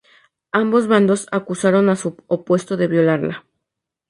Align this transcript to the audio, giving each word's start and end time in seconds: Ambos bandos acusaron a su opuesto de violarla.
Ambos 0.51 0.87
bandos 0.87 1.27
acusaron 1.31 1.87
a 1.89 1.95
su 1.95 2.17
opuesto 2.27 2.75
de 2.75 2.87
violarla. 2.87 3.45